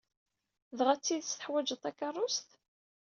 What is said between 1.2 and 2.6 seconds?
teḥwajeḍ takeṛṛust?